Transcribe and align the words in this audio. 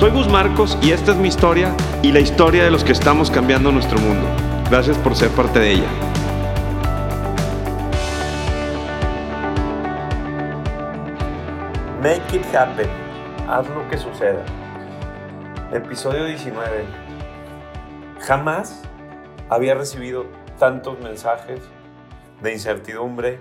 Soy 0.00 0.12
Gus 0.12 0.28
Marcos 0.28 0.78
y 0.80 0.92
esta 0.92 1.10
es 1.10 1.18
mi 1.18 1.28
historia 1.28 1.76
y 2.02 2.10
la 2.10 2.20
historia 2.20 2.64
de 2.64 2.70
los 2.70 2.84
que 2.84 2.92
estamos 2.92 3.30
cambiando 3.30 3.70
nuestro 3.70 3.98
mundo. 3.98 4.26
Gracias 4.70 4.96
por 4.96 5.14
ser 5.14 5.28
parte 5.28 5.58
de 5.58 5.72
ella. 5.72 5.88
Make 12.02 12.34
it 12.34 12.54
happen. 12.54 12.88
Haz 13.46 13.68
lo 13.68 13.86
que 13.90 13.98
suceda. 13.98 14.42
Episodio 15.70 16.24
19. 16.24 16.86
Jamás 18.20 18.82
había 19.50 19.74
recibido 19.74 20.24
tantos 20.58 20.98
mensajes 21.00 21.60
de 22.40 22.52
incertidumbre, 22.54 23.38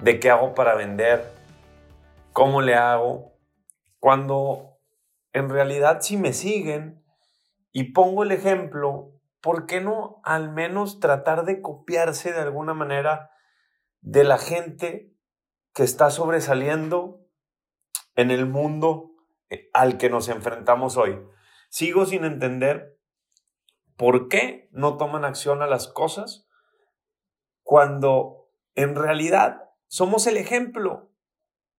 de 0.00 0.18
qué 0.18 0.30
hago 0.30 0.52
para 0.52 0.74
vender, 0.74 1.32
cómo 2.32 2.60
le 2.60 2.74
hago, 2.74 3.36
cuando 4.00 4.69
en 5.32 5.48
realidad 5.48 6.00
si 6.00 6.16
me 6.16 6.32
siguen 6.32 7.04
y 7.72 7.92
pongo 7.92 8.22
el 8.22 8.32
ejemplo, 8.32 9.12
¿por 9.40 9.66
qué 9.66 9.80
no 9.80 10.20
al 10.24 10.50
menos 10.52 11.00
tratar 11.00 11.44
de 11.44 11.60
copiarse 11.60 12.32
de 12.32 12.40
alguna 12.40 12.74
manera 12.74 13.30
de 14.00 14.24
la 14.24 14.38
gente 14.38 15.14
que 15.72 15.84
está 15.84 16.10
sobresaliendo 16.10 17.20
en 18.16 18.30
el 18.30 18.46
mundo 18.46 19.12
eh, 19.50 19.68
al 19.72 19.98
que 19.98 20.10
nos 20.10 20.28
enfrentamos 20.28 20.96
hoy? 20.96 21.20
Sigo 21.68 22.06
sin 22.06 22.24
entender 22.24 22.98
por 23.96 24.28
qué 24.28 24.68
no 24.72 24.96
toman 24.96 25.24
acción 25.24 25.62
a 25.62 25.66
las 25.66 25.86
cosas 25.86 26.48
cuando 27.62 28.48
en 28.74 28.96
realidad 28.96 29.70
somos 29.86 30.26
el 30.26 30.36
ejemplo. 30.36 31.12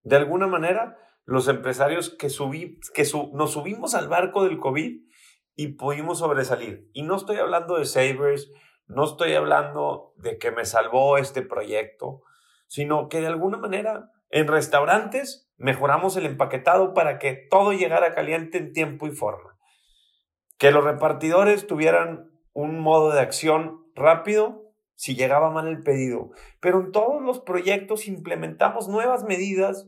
De 0.04 0.16
alguna 0.16 0.48
manera, 0.48 0.98
los 1.32 1.48
empresarios 1.48 2.10
que, 2.10 2.30
subí, 2.30 2.78
que 2.94 3.08
nos 3.32 3.52
subimos 3.54 3.96
al 3.96 4.10
barco 4.10 4.44
del 4.44 4.60
COVID 4.60 5.00
y 5.56 5.68
pudimos 5.76 6.20
sobresalir. 6.20 6.90
Y 6.92 7.04
no 7.04 7.16
estoy 7.16 7.38
hablando 7.38 7.78
de 7.78 7.86
Savers, 7.86 8.52
no 8.86 9.06
estoy 9.06 9.36
hablando 9.36 10.14
de 10.18 10.38
que 10.38 10.52
me 10.52 10.66
salvó 10.66 11.18
este 11.18 11.42
proyecto, 11.42 12.22
sino 12.68 13.08
que 13.08 13.22
de 13.22 13.28
alguna 13.28 13.58
manera 13.58 14.12
en 14.30 14.50
restaurantes 14.50 15.50
mejoramos 15.56 16.18
el 16.18 16.26
empaquetado 16.26 16.94
para 16.94 17.18
que 17.18 17.48
todo 17.50 17.72
llegara 17.72 18.14
caliente 18.14 18.58
en 18.58 18.74
tiempo 18.74 19.08
y 19.08 19.12
forma. 19.12 19.58
Que 20.58 20.72
los 20.72 20.84
repartidores 20.84 21.66
tuvieran 21.66 22.30
un 22.52 22.78
modo 22.82 23.14
de 23.14 23.22
acción 23.22 23.86
rápido 23.96 24.74
si 24.96 25.16
llegaba 25.16 25.50
mal 25.50 25.70
el 25.70 25.82
pedido. 25.82 26.32
Pero 26.60 26.82
en 26.82 26.92
todos 26.92 27.22
los 27.22 27.40
proyectos 27.40 28.10
implementamos 28.10 28.90
nuevas 28.90 29.24
medidas 29.24 29.88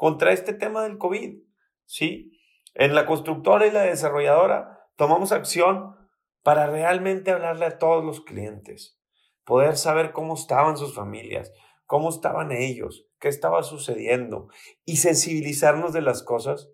contra 0.00 0.32
este 0.32 0.54
tema 0.54 0.82
del 0.84 0.96
COVID. 0.96 1.42
¿sí? 1.84 2.32
En 2.72 2.94
la 2.94 3.04
constructora 3.04 3.66
y 3.66 3.70
la 3.70 3.82
desarrolladora 3.82 4.88
tomamos 4.96 5.30
acción 5.30 5.94
para 6.42 6.68
realmente 6.68 7.32
hablarle 7.32 7.66
a 7.66 7.76
todos 7.76 8.02
los 8.02 8.22
clientes, 8.22 8.98
poder 9.44 9.76
saber 9.76 10.12
cómo 10.12 10.32
estaban 10.32 10.78
sus 10.78 10.94
familias, 10.94 11.52
cómo 11.84 12.08
estaban 12.08 12.50
ellos, 12.50 13.08
qué 13.18 13.28
estaba 13.28 13.62
sucediendo 13.62 14.48
y 14.86 14.96
sensibilizarnos 14.96 15.92
de 15.92 16.00
las 16.00 16.22
cosas. 16.22 16.70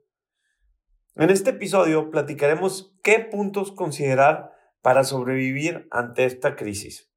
En 1.16 1.30
este 1.30 1.50
episodio 1.50 2.12
platicaremos 2.12 2.96
qué 3.02 3.18
puntos 3.18 3.72
considerar 3.72 4.52
para 4.82 5.02
sobrevivir 5.02 5.88
ante 5.90 6.26
esta 6.26 6.54
crisis. 6.54 7.12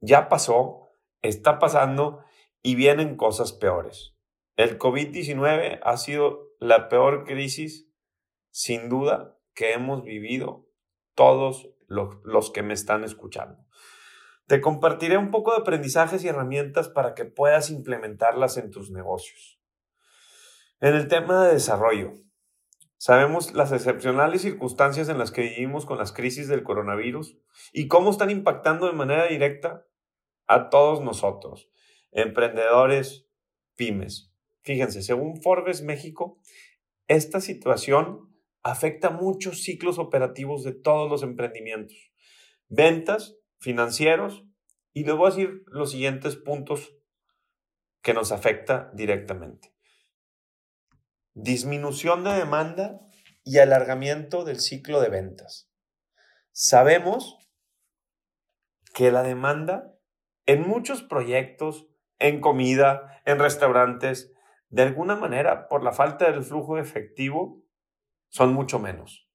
Ya 0.00 0.28
pasó, 0.28 0.90
está 1.22 1.58
pasando 1.58 2.22
y 2.62 2.74
vienen 2.74 3.16
cosas 3.16 3.54
peores. 3.54 4.19
El 4.60 4.78
COVID-19 4.78 5.80
ha 5.82 5.96
sido 5.96 6.50
la 6.58 6.90
peor 6.90 7.24
crisis, 7.24 7.88
sin 8.50 8.90
duda, 8.90 9.38
que 9.54 9.72
hemos 9.72 10.04
vivido 10.04 10.68
todos 11.14 11.70
los, 11.86 12.50
que 12.50 12.62
me 12.62 12.74
están 12.74 13.02
escuchando. 13.02 13.64
Te 14.46 14.60
compartiré 14.60 15.16
un 15.16 15.30
poco 15.30 15.52
de 15.52 15.62
aprendizajes 15.62 16.22
y 16.24 16.28
herramientas 16.28 16.90
para 16.90 17.14
que 17.14 17.24
puedas 17.24 17.70
implementarlas 17.70 18.58
en 18.58 18.70
tus 18.70 18.90
negocios. 18.90 19.58
En 20.80 20.94
el 20.94 21.08
tema 21.08 21.46
de 21.46 21.54
desarrollo, 21.54 22.12
sabemos 22.98 23.54
las 23.54 23.72
excepcionales 23.72 24.42
circunstancias 24.42 25.08
en 25.08 25.16
las 25.16 25.30
que 25.30 25.40
vivimos 25.40 25.86
con 25.86 25.96
las 25.96 26.12
crisis 26.12 26.48
del 26.48 26.64
coronavirus 26.64 27.38
y 27.72 27.88
cómo 27.88 28.10
están 28.10 28.28
impactando 28.28 28.88
de 28.88 28.92
manera 28.92 29.24
directa 29.24 29.86
a 30.46 30.68
todos 30.68 31.00
nosotros, 31.00 31.70
emprendedores, 32.12 33.26
pymes. 33.74 34.29
Fíjense, 34.62 35.02
según 35.02 35.40
Forbes 35.42 35.82
México, 35.82 36.40
esta 37.08 37.40
situación 37.40 38.30
afecta 38.62 39.10
muchos 39.10 39.62
ciclos 39.62 39.98
operativos 39.98 40.64
de 40.64 40.72
todos 40.72 41.10
los 41.10 41.22
emprendimientos. 41.22 42.12
Ventas, 42.68 43.36
financieros, 43.58 44.44
y 44.92 45.04
les 45.04 45.16
voy 45.16 45.28
a 45.28 45.34
decir 45.34 45.62
los 45.66 45.92
siguientes 45.92 46.36
puntos 46.36 46.96
que 48.02 48.14
nos 48.14 48.32
afecta 48.32 48.90
directamente. 48.94 49.74
Disminución 51.34 52.24
de 52.24 52.32
demanda 52.32 53.00
y 53.44 53.58
alargamiento 53.58 54.44
del 54.44 54.60
ciclo 54.60 55.00
de 55.00 55.08
ventas. 55.08 55.70
Sabemos 56.52 57.38
que 58.94 59.10
la 59.10 59.22
demanda 59.22 59.94
en 60.46 60.66
muchos 60.66 61.02
proyectos, 61.02 61.86
en 62.18 62.40
comida, 62.40 63.22
en 63.24 63.38
restaurantes, 63.38 64.32
de 64.70 64.82
alguna 64.82 65.16
manera, 65.16 65.68
por 65.68 65.82
la 65.82 65.92
falta 65.92 66.30
del 66.30 66.44
flujo 66.44 66.78
efectivo, 66.78 67.64
son 68.28 68.54
mucho 68.54 68.78
menos. 68.78 69.28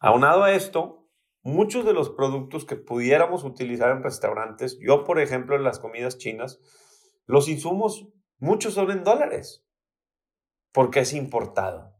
Aunado 0.00 0.44
a 0.44 0.52
esto, 0.52 1.08
muchos 1.42 1.84
de 1.84 1.94
los 1.94 2.10
productos 2.10 2.66
que 2.66 2.76
pudiéramos 2.76 3.42
utilizar 3.42 3.90
en 3.90 4.02
restaurantes, 4.02 4.78
yo 4.80 5.04
por 5.04 5.18
ejemplo 5.18 5.56
en 5.56 5.64
las 5.64 5.78
comidas 5.78 6.18
chinas, 6.18 6.60
los 7.24 7.48
insumos, 7.48 8.08
muchos 8.38 8.74
son 8.74 8.90
en 8.90 9.02
dólares, 9.02 9.66
porque 10.72 11.00
es 11.00 11.14
importado. 11.14 11.96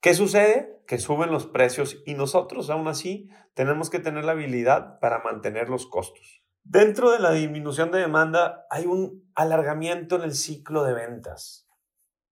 ¿Qué 0.00 0.14
sucede? 0.14 0.82
Que 0.86 0.98
suben 0.98 1.32
los 1.32 1.46
precios 1.46 2.00
y 2.06 2.14
nosotros 2.14 2.70
aún 2.70 2.86
así 2.86 3.28
tenemos 3.54 3.90
que 3.90 3.98
tener 3.98 4.24
la 4.24 4.32
habilidad 4.32 5.00
para 5.00 5.18
mantener 5.18 5.68
los 5.68 5.86
costos. 5.86 6.45
Dentro 6.68 7.12
de 7.12 7.20
la 7.20 7.30
disminución 7.30 7.92
de 7.92 8.00
demanda 8.00 8.66
hay 8.70 8.86
un 8.86 9.30
alargamiento 9.36 10.16
en 10.16 10.22
el 10.22 10.34
ciclo 10.34 10.82
de 10.82 10.94
ventas. 10.94 11.68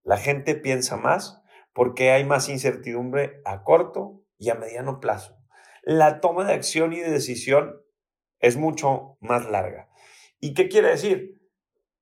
La 0.03 0.17
gente 0.17 0.55
piensa 0.55 0.97
más 0.97 1.41
porque 1.71 2.11
hay 2.11 2.25
más 2.25 2.49
incertidumbre 2.49 3.41
a 3.45 3.63
corto 3.63 4.25
y 4.37 4.49
a 4.49 4.55
mediano 4.55 4.99
plazo. 4.99 5.37
La 5.83 6.19
toma 6.19 6.43
de 6.43 6.53
acción 6.53 6.91
y 6.91 6.99
de 6.99 7.11
decisión 7.11 7.81
es 8.39 8.57
mucho 8.57 9.17
más 9.21 9.49
larga. 9.49 9.87
¿Y 10.41 10.53
qué 10.53 10.67
quiere 10.67 10.89
decir? 10.89 11.41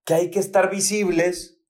Que 0.04 0.16
hay 0.16 0.32
que 0.32 0.40
estar 0.40 0.72
visibles 0.72 1.62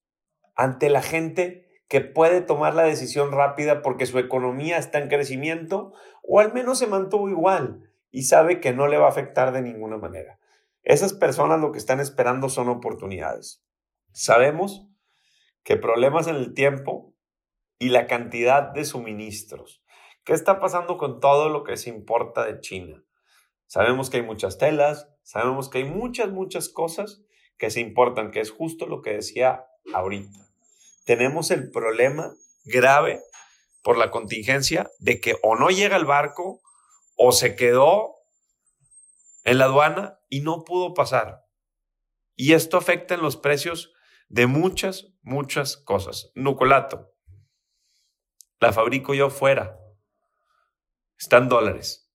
ante 0.55 0.89
la 0.89 1.01
gente 1.01 1.67
que 1.89 1.99
puede 1.99 2.39
tomar 2.39 2.73
la 2.73 2.83
decisión 2.83 3.33
rápida 3.33 3.81
porque 3.81 4.05
su 4.05 4.17
economía 4.17 4.77
está 4.77 4.99
en 4.99 5.09
crecimiento 5.09 5.91
o 6.23 6.39
al 6.39 6.53
menos 6.53 6.79
se 6.79 6.87
mantuvo 6.87 7.27
igual 7.27 7.91
y 8.11 8.23
sabe 8.23 8.61
que 8.61 8.71
no 8.71 8.87
le 8.87 8.97
va 8.97 9.07
a 9.07 9.09
afectar 9.09 9.51
de 9.51 9.61
ninguna 9.61 9.97
manera. 9.97 10.39
Esas 10.83 11.13
personas 11.13 11.61
lo 11.61 11.71
que 11.71 11.77
están 11.77 11.99
esperando 11.99 12.49
son 12.49 12.69
oportunidades. 12.69 13.63
Sabemos 14.11 14.87
que 15.63 15.77
problemas 15.77 16.27
en 16.27 16.35
el 16.35 16.53
tiempo 16.53 17.15
y 17.79 17.89
la 17.89 18.05
cantidad 18.07 18.73
de 18.73 18.85
suministros. 18.85 19.83
¿Qué 20.25 20.33
está 20.33 20.59
pasando 20.59 20.97
con 20.97 21.19
todo 21.19 21.49
lo 21.49 21.63
que 21.63 21.77
se 21.77 21.89
importa 21.89 22.45
de 22.45 22.59
China? 22.59 23.03
Sabemos 23.67 24.09
que 24.09 24.17
hay 24.17 24.23
muchas 24.23 24.57
telas, 24.57 25.09
sabemos 25.23 25.69
que 25.69 25.79
hay 25.79 25.85
muchas, 25.85 26.29
muchas 26.29 26.69
cosas 26.69 27.23
que 27.57 27.69
se 27.69 27.79
importan, 27.79 28.31
que 28.31 28.39
es 28.39 28.51
justo 28.51 28.85
lo 28.85 29.01
que 29.01 29.13
decía 29.13 29.65
ahorita. 29.93 30.39
Tenemos 31.05 31.49
el 31.51 31.71
problema 31.71 32.33
grave 32.65 33.21
por 33.83 33.97
la 33.97 34.11
contingencia 34.11 34.89
de 34.99 35.19
que 35.19 35.35
o 35.43 35.55
no 35.55 35.69
llega 35.69 35.97
el 35.97 36.05
barco 36.05 36.61
o 37.15 37.31
se 37.31 37.55
quedó 37.55 38.15
en 39.43 39.57
la 39.57 39.65
aduana 39.65 40.19
y 40.29 40.41
no 40.41 40.63
pudo 40.63 40.93
pasar. 40.93 41.45
Y 42.35 42.53
esto 42.53 42.77
afecta 42.77 43.13
en 43.13 43.21
los 43.21 43.37
precios 43.37 43.93
de 44.27 44.47
muchas, 44.47 45.13
muchas 45.21 45.77
cosas. 45.77 46.31
Nucolato, 46.35 47.13
la 48.59 48.73
fabrico 48.73 49.13
yo 49.13 49.29
fuera. 49.29 49.79
Está 51.17 51.37
en 51.37 51.49
dólares. 51.49 52.11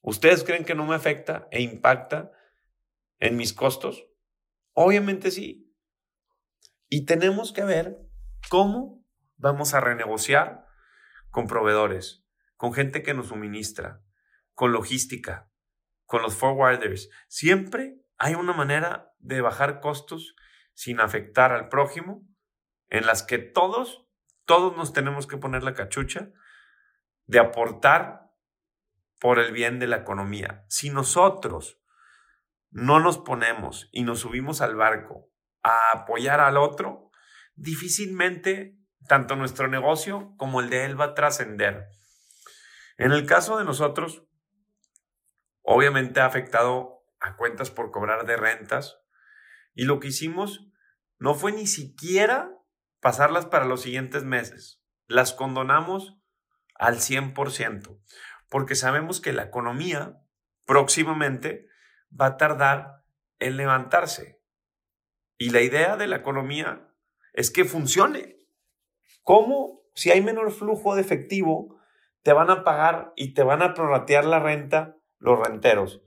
¿Ustedes 0.00 0.44
creen 0.44 0.64
que 0.64 0.74
no 0.74 0.86
me 0.86 0.94
afecta 0.94 1.46
e 1.50 1.60
impacta 1.60 2.32
en 3.18 3.36
mis 3.36 3.52
costos? 3.52 4.06
Obviamente 4.72 5.30
sí. 5.30 5.74
Y 6.88 7.04
tenemos 7.04 7.52
que 7.52 7.64
ver 7.64 7.98
cómo 8.48 9.04
vamos 9.36 9.74
a 9.74 9.80
renegociar 9.80 10.66
con 11.28 11.46
proveedores, 11.46 12.24
con 12.56 12.72
gente 12.72 13.02
que 13.02 13.14
nos 13.14 13.28
suministra, 13.28 14.02
con 14.54 14.72
logística, 14.72 15.49
con 16.10 16.22
los 16.22 16.34
forwarders. 16.34 17.08
Siempre 17.28 17.94
hay 18.18 18.34
una 18.34 18.52
manera 18.52 19.14
de 19.20 19.40
bajar 19.42 19.78
costos 19.78 20.34
sin 20.74 20.98
afectar 20.98 21.52
al 21.52 21.68
prójimo, 21.68 22.26
en 22.88 23.06
las 23.06 23.22
que 23.22 23.38
todos, 23.38 24.08
todos 24.44 24.76
nos 24.76 24.92
tenemos 24.92 25.28
que 25.28 25.36
poner 25.36 25.62
la 25.62 25.72
cachucha 25.72 26.30
de 27.26 27.38
aportar 27.38 28.22
por 29.20 29.38
el 29.38 29.52
bien 29.52 29.78
de 29.78 29.86
la 29.86 29.98
economía. 29.98 30.64
Si 30.66 30.90
nosotros 30.90 31.80
no 32.70 32.98
nos 32.98 33.18
ponemos 33.18 33.88
y 33.92 34.02
nos 34.02 34.18
subimos 34.18 34.62
al 34.62 34.74
barco 34.74 35.30
a 35.62 35.92
apoyar 35.92 36.40
al 36.40 36.56
otro, 36.56 37.12
difícilmente 37.54 38.76
tanto 39.06 39.36
nuestro 39.36 39.68
negocio 39.68 40.34
como 40.38 40.60
el 40.60 40.70
de 40.70 40.86
él 40.86 41.00
va 41.00 41.04
a 41.04 41.14
trascender. 41.14 41.86
En 42.96 43.12
el 43.12 43.26
caso 43.26 43.58
de 43.58 43.64
nosotros, 43.64 44.24
obviamente 45.62 46.20
ha 46.20 46.26
afectado 46.26 47.04
a 47.20 47.36
cuentas 47.36 47.70
por 47.70 47.90
cobrar 47.90 48.26
de 48.26 48.36
rentas 48.36 48.98
y 49.74 49.84
lo 49.84 50.00
que 50.00 50.08
hicimos 50.08 50.66
no 51.18 51.34
fue 51.34 51.52
ni 51.52 51.66
siquiera 51.66 52.50
pasarlas 53.00 53.46
para 53.46 53.66
los 53.66 53.82
siguientes 53.82 54.24
meses. 54.24 54.82
Las 55.06 55.32
condonamos 55.32 56.18
al 56.74 56.96
100% 56.96 58.00
porque 58.50 58.74
sabemos 58.74 59.20
que 59.20 59.32
la 59.32 59.44
economía 59.44 60.20
próximamente 60.66 61.66
va 62.20 62.26
a 62.26 62.36
tardar 62.36 63.04
en 63.38 63.56
levantarse. 63.56 64.42
Y 65.38 65.50
la 65.50 65.62
idea 65.62 65.96
de 65.96 66.06
la 66.06 66.16
economía 66.16 66.92
es 67.32 67.50
que 67.50 67.64
funcione. 67.64 68.36
¿Cómo? 69.22 69.82
Si 69.94 70.10
hay 70.10 70.20
menor 70.20 70.50
flujo 70.50 70.94
de 70.94 71.00
efectivo, 71.00 71.80
te 72.22 72.32
van 72.32 72.50
a 72.50 72.64
pagar 72.64 73.12
y 73.16 73.32
te 73.34 73.42
van 73.42 73.62
a 73.62 73.72
prorratear 73.72 74.24
la 74.24 74.40
renta 74.40 74.96
los 75.20 75.38
renteros. 75.38 76.02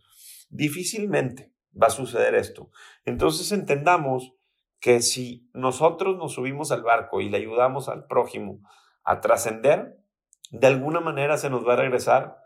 Difícilmente 0.49 1.53
va 1.81 1.87
a 1.87 1.91
suceder 1.91 2.35
esto. 2.35 2.69
Entonces 3.05 3.51
entendamos 3.51 4.33
que 4.79 5.01
si 5.01 5.49
nosotros 5.53 6.17
nos 6.17 6.33
subimos 6.33 6.71
al 6.71 6.83
barco 6.83 7.21
y 7.21 7.29
le 7.29 7.37
ayudamos 7.37 7.87
al 7.87 8.05
prójimo 8.05 8.59
a 9.05 9.21
trascender, 9.21 9.97
de 10.51 10.67
alguna 10.67 10.99
manera 10.99 11.37
se 11.37 11.49
nos 11.49 11.65
va 11.65 11.73
a 11.73 11.77
regresar 11.77 12.37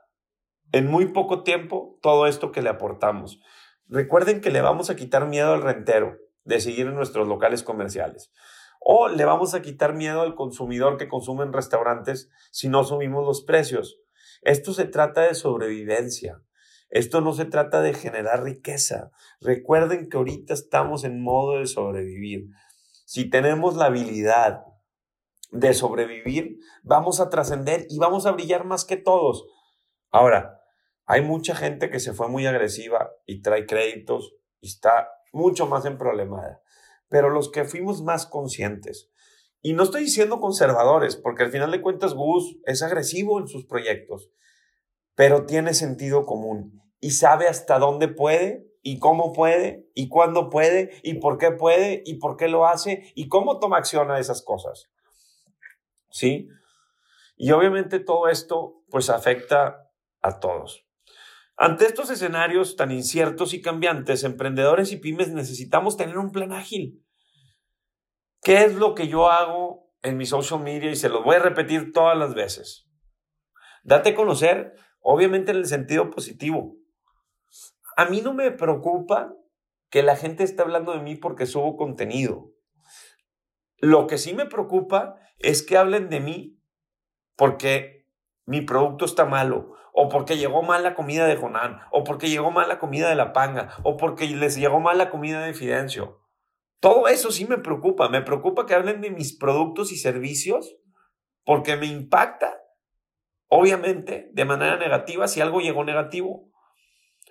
en 0.71 0.87
muy 0.87 1.07
poco 1.07 1.43
tiempo 1.43 1.97
todo 2.01 2.27
esto 2.27 2.51
que 2.51 2.61
le 2.61 2.69
aportamos. 2.69 3.41
Recuerden 3.87 4.41
que 4.41 4.51
le 4.51 4.61
vamos 4.61 4.89
a 4.89 4.95
quitar 4.95 5.27
miedo 5.27 5.53
al 5.53 5.61
rentero 5.61 6.17
de 6.43 6.59
seguir 6.59 6.87
en 6.87 6.95
nuestros 6.95 7.27
locales 7.27 7.63
comerciales. 7.63 8.31
O 8.79 9.09
le 9.09 9.25
vamos 9.25 9.53
a 9.53 9.61
quitar 9.61 9.93
miedo 9.93 10.21
al 10.21 10.35
consumidor 10.35 10.97
que 10.97 11.07
consume 11.07 11.43
en 11.43 11.53
restaurantes 11.53 12.29
si 12.51 12.69
no 12.69 12.83
subimos 12.83 13.25
los 13.25 13.43
precios. 13.43 13.99
Esto 14.41 14.73
se 14.73 14.85
trata 14.85 15.21
de 15.21 15.35
sobrevivencia. 15.35 16.41
Esto 16.89 17.21
no 17.21 17.33
se 17.33 17.45
trata 17.45 17.81
de 17.81 17.93
generar 17.93 18.43
riqueza. 18.43 19.11
Recuerden 19.41 20.09
que 20.09 20.17
ahorita 20.17 20.53
estamos 20.53 21.03
en 21.03 21.21
modo 21.21 21.59
de 21.59 21.67
sobrevivir. 21.67 22.49
Si 23.05 23.29
tenemos 23.29 23.75
la 23.75 23.85
habilidad 23.85 24.65
de 25.51 25.73
sobrevivir, 25.73 26.59
vamos 26.83 27.19
a 27.19 27.29
trascender 27.29 27.85
y 27.89 27.99
vamos 27.99 28.25
a 28.25 28.31
brillar 28.31 28.65
más 28.65 28.85
que 28.85 28.97
todos. 28.97 29.45
Ahora, 30.11 30.61
hay 31.05 31.21
mucha 31.21 31.55
gente 31.55 31.89
que 31.89 31.99
se 31.99 32.13
fue 32.13 32.27
muy 32.27 32.45
agresiva 32.45 33.11
y 33.25 33.41
trae 33.41 33.65
créditos 33.65 34.35
y 34.59 34.67
está 34.67 35.09
mucho 35.31 35.67
más 35.67 35.85
en 35.85 35.97
problemada. 35.97 36.61
Pero 37.09 37.29
los 37.29 37.49
que 37.49 37.63
fuimos 37.63 38.01
más 38.01 38.25
conscientes, 38.25 39.09
y 39.61 39.73
no 39.73 39.83
estoy 39.83 40.03
diciendo 40.03 40.39
conservadores, 40.39 41.15
porque 41.15 41.43
al 41.43 41.51
final 41.51 41.71
de 41.71 41.81
cuentas 41.81 42.13
Gus 42.13 42.57
es 42.65 42.81
agresivo 42.83 43.39
en 43.39 43.47
sus 43.47 43.65
proyectos, 43.65 44.29
pero 45.17 45.47
tiene 45.47 45.73
sentido 45.73 46.27
común 46.27 46.79
y 46.99 47.09
sabe 47.09 47.47
hasta 47.47 47.79
dónde 47.79 48.07
puede 48.07 48.67
y 48.83 48.99
cómo 48.99 49.33
puede 49.33 49.89
y 49.95 50.09
cuándo 50.09 50.47
puede 50.47 50.91
y 51.01 51.15
por 51.15 51.39
qué 51.39 51.49
puede 51.49 52.03
y 52.05 52.19
por 52.19 52.37
qué 52.37 52.47
lo 52.47 52.67
hace 52.67 53.11
y 53.15 53.27
cómo 53.27 53.57
toma 53.57 53.77
acción 53.77 54.11
a 54.11 54.19
esas 54.19 54.43
cosas. 54.43 54.91
¿sí? 56.11 56.49
Y 57.35 57.49
obviamente 57.49 57.99
todo 57.99 58.27
esto 58.27 58.83
pues 58.91 59.09
afecta 59.09 59.89
a 60.21 60.39
todos. 60.39 60.85
Ante 61.57 61.87
estos 61.87 62.11
escenarios 62.11 62.75
tan 62.75 62.91
inciertos 62.91 63.55
y 63.55 63.61
cambiantes, 63.63 64.23
emprendedores 64.23 64.91
y 64.91 64.97
pymes 64.97 65.29
necesitamos 65.29 65.97
tener 65.97 66.19
un 66.19 66.31
plan 66.31 66.53
ágil. 66.53 67.03
¿Qué 68.43 68.65
es 68.65 68.75
lo 68.75 68.93
que 68.93 69.07
yo 69.07 69.31
hago 69.31 69.89
en 70.03 70.15
mi 70.15 70.27
social 70.27 70.59
media? 70.59 70.91
Y 70.91 70.95
se 70.95 71.09
los 71.09 71.23
voy 71.23 71.37
a 71.37 71.39
repetir 71.39 71.91
todas 71.91 72.15
las 72.15 72.35
veces. 72.35 72.87
Date 73.83 74.09
a 74.09 74.15
conocer, 74.15 74.75
obviamente 75.09 75.51
en 75.51 75.57
el 75.57 75.65
sentido 75.65 76.09
positivo. 76.09 76.75
A 77.95 78.07
mí 78.07 78.19
no 78.19 78.33
me 78.33 78.51
preocupa 78.51 79.33
que 79.89 80.03
la 80.03 80.17
gente 80.17 80.43
esté 80.43 80.61
hablando 80.61 80.91
de 80.91 80.99
mí 80.99 81.15
porque 81.15 81.45
subo 81.45 81.77
contenido. 81.77 82.51
Lo 83.77 84.05
que 84.05 84.17
sí 84.17 84.33
me 84.33 84.45
preocupa 84.45 85.15
es 85.39 85.63
que 85.63 85.77
hablen 85.77 86.09
de 86.09 86.19
mí 86.19 86.61
porque 87.37 88.05
mi 88.45 88.59
producto 88.59 89.05
está 89.05 89.23
malo, 89.23 89.75
o 89.93 90.09
porque 90.09 90.37
llegó 90.37 90.61
mal 90.61 90.83
la 90.83 90.93
comida 90.93 91.25
de 91.25 91.37
Jonán, 91.37 91.79
o 91.91 92.03
porque 92.03 92.29
llegó 92.29 92.51
mal 92.51 92.67
la 92.67 92.77
comida 92.77 93.07
de 93.07 93.15
la 93.15 93.31
panga, 93.31 93.77
o 93.83 93.95
porque 93.95 94.27
les 94.27 94.57
llegó 94.57 94.81
mal 94.81 94.97
la 94.97 95.09
comida 95.09 95.45
de 95.45 95.53
Fidencio. 95.53 96.19
Todo 96.81 97.07
eso 97.07 97.31
sí 97.31 97.45
me 97.45 97.57
preocupa. 97.57 98.09
Me 98.09 98.21
preocupa 98.21 98.65
que 98.65 98.75
hablen 98.75 98.99
de 98.99 99.11
mis 99.11 99.37
productos 99.37 99.93
y 99.93 99.97
servicios 99.97 100.75
porque 101.45 101.77
me 101.77 101.85
impacta, 101.85 102.59
obviamente, 103.47 104.29
de 104.33 104.45
manera 104.45 104.77
negativa 104.77 105.27
si 105.27 105.41
algo 105.41 105.59
llegó 105.59 105.83
negativo. 105.83 106.51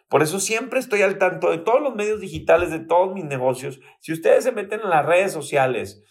Por 0.09 0.23
eso 0.23 0.39
siempre 0.39 0.79
estoy 0.79 1.03
al 1.03 1.19
tanto 1.19 1.51
de 1.51 1.59
todos 1.59 1.81
los 1.81 1.95
medios 1.95 2.21
digitales, 2.21 2.71
de 2.71 2.81
todos 2.81 3.13
mis 3.13 3.25
negocios. 3.25 3.81
Si 4.01 4.13
ustedes 4.13 4.45
se 4.45 4.53
meten 4.53 4.81
en 4.81 4.91
las 4.91 5.05
redes 5.05 5.33
sociales 5.33 6.03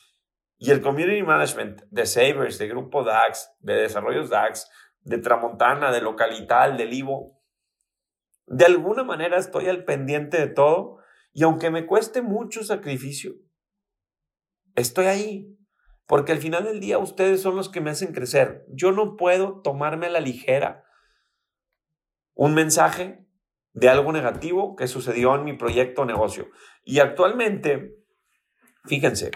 y 0.58 0.72
el 0.72 0.82
community 0.82 1.24
management 1.24 1.82
de 1.90 2.06
Savers, 2.06 2.58
de 2.58 2.68
Grupo 2.68 3.04
DAX, 3.04 3.52
de 3.60 3.76
Desarrollos 3.76 4.30
DAX, 4.30 4.70
de 5.02 5.18
Tramontana, 5.18 5.92
de 5.92 6.02
Localital, 6.02 6.78
del 6.78 6.94
Ivo, 6.94 7.42
de 8.48 8.66
alguna 8.66 9.04
manera 9.04 9.38
estoy 9.38 9.68
al 9.68 9.86
pendiente 9.86 10.38
de 10.38 10.48
todo 10.48 10.98
y 11.34 11.44
aunque 11.44 11.70
me 11.70 11.86
cueste 11.86 12.22
mucho 12.22 12.64
sacrificio, 12.64 13.34
estoy 14.76 15.06
ahí. 15.06 15.58
Porque 16.08 16.32
al 16.32 16.38
final 16.38 16.66
del 16.66 16.80
día 16.80 16.98
ustedes 16.98 17.42
son 17.42 17.56
los 17.56 17.70
que 17.70 17.82
me 17.82 17.90
hacen 17.90 18.14
crecer. 18.14 18.66
Yo 18.70 18.92
no 18.92 19.16
puedo 19.16 19.62
tomarme 19.62 20.08
a 20.08 20.12
la 20.12 20.20
ligera 20.20 20.86
un 22.34 22.54
mensaje 22.54 23.26
de 23.74 23.90
algo 23.90 24.12
negativo 24.12 24.76
que 24.76 24.88
sucedió 24.88 25.36
en 25.36 25.44
mi 25.44 25.54
proyecto 25.54 26.04
o 26.04 26.06
negocio. 26.06 26.48
Y 26.84 27.00
actualmente, 27.00 27.98
fíjense, 28.86 29.32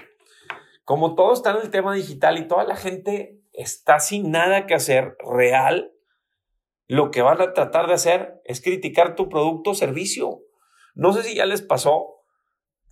como 0.83 1.15
todo 1.15 1.33
está 1.33 1.51
en 1.51 1.57
el 1.57 1.71
tema 1.71 1.93
digital 1.93 2.37
y 2.37 2.47
toda 2.47 2.63
la 2.63 2.75
gente 2.75 3.41
está 3.53 3.99
sin 3.99 4.31
nada 4.31 4.65
que 4.65 4.75
hacer 4.75 5.17
real, 5.19 5.91
lo 6.87 7.11
que 7.11 7.21
van 7.21 7.41
a 7.41 7.53
tratar 7.53 7.87
de 7.87 7.93
hacer 7.93 8.41
es 8.45 8.61
criticar 8.61 9.15
tu 9.15 9.29
producto 9.29 9.71
o 9.71 9.75
servicio. 9.75 10.41
No 10.95 11.13
sé 11.13 11.23
si 11.23 11.35
ya 11.35 11.45
les 11.45 11.61
pasó, 11.61 12.18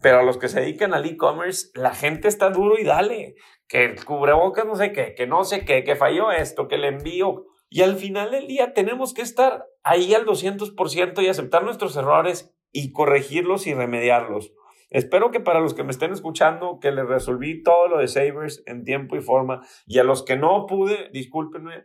pero 0.01 0.19
a 0.19 0.23
los 0.23 0.37
que 0.37 0.47
se 0.47 0.61
dedican 0.61 0.93
al 0.93 1.05
e-commerce, 1.05 1.69
la 1.73 1.93
gente 1.93 2.27
está 2.27 2.49
duro 2.49 2.77
y 2.77 2.83
dale, 2.83 3.35
que 3.67 3.85
el 3.85 4.05
cubrebocas 4.05 4.65
no 4.65 4.75
sé 4.75 4.91
qué, 4.91 5.13
que 5.15 5.27
no 5.27 5.43
sé 5.43 5.65
qué, 5.65 5.83
que 5.83 5.95
falló 5.95 6.31
esto, 6.31 6.67
que 6.67 6.77
le 6.77 6.87
envío. 6.87 7.45
Y 7.69 7.81
al 7.81 7.97
final 7.97 8.31
del 8.31 8.47
día 8.47 8.73
tenemos 8.73 9.13
que 9.13 9.21
estar 9.21 9.65
ahí 9.83 10.13
al 10.13 10.25
200% 10.25 11.21
y 11.21 11.27
aceptar 11.27 11.63
nuestros 11.63 11.95
errores 11.97 12.55
y 12.71 12.91
corregirlos 12.91 13.67
y 13.67 13.73
remediarlos. 13.73 14.53
Espero 14.89 15.31
que 15.31 15.41
para 15.41 15.59
los 15.59 15.73
que 15.73 15.83
me 15.83 15.91
estén 15.91 16.13
escuchando, 16.13 16.79
que 16.79 16.91
les 16.91 17.05
resolví 17.05 17.61
todo 17.61 17.89
lo 17.89 17.97
de 17.97 18.07
Savers 18.07 18.63
en 18.65 18.83
tiempo 18.83 19.17
y 19.17 19.21
forma. 19.21 19.61
Y 19.85 19.99
a 19.99 20.03
los 20.03 20.23
que 20.23 20.37
no 20.37 20.65
pude, 20.65 21.09
discúlpenme, 21.11 21.83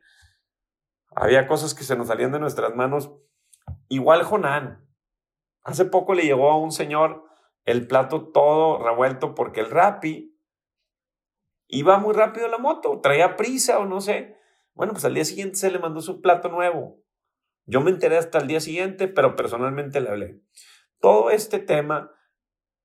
había 1.14 1.48
cosas 1.48 1.74
que 1.74 1.82
se 1.82 1.96
nos 1.96 2.08
salían 2.08 2.30
de 2.30 2.38
nuestras 2.38 2.74
manos. 2.76 3.12
Igual 3.88 4.22
Jonán. 4.22 4.86
Hace 5.64 5.84
poco 5.84 6.14
le 6.14 6.22
llegó 6.22 6.50
a 6.50 6.58
un 6.58 6.72
señor 6.72 7.24
el 7.64 7.86
plato 7.86 8.28
todo 8.28 8.82
revuelto 8.82 9.34
porque 9.34 9.60
el 9.60 9.70
Rappi 9.70 10.38
iba 11.68 11.98
muy 11.98 12.14
rápido 12.14 12.48
la 12.48 12.58
moto, 12.58 13.00
traía 13.00 13.36
prisa 13.36 13.78
o 13.78 13.86
no 13.86 14.00
sé. 14.00 14.36
Bueno, 14.74 14.92
pues 14.92 15.04
al 15.04 15.14
día 15.14 15.24
siguiente 15.24 15.56
se 15.56 15.70
le 15.70 15.78
mandó 15.78 16.00
su 16.00 16.20
plato 16.20 16.48
nuevo. 16.48 17.02
Yo 17.64 17.80
me 17.80 17.90
enteré 17.90 18.18
hasta 18.18 18.38
el 18.38 18.48
día 18.48 18.60
siguiente, 18.60 19.08
pero 19.08 19.36
personalmente 19.36 20.00
le 20.00 20.10
hablé. 20.10 20.40
Todo 21.00 21.30
este 21.30 21.58
tema 21.58 22.12